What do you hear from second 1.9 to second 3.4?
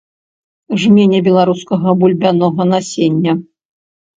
бульбянога насення!